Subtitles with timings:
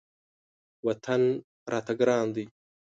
[0.85, 1.21] وطن
[1.71, 2.45] راته ګران دی.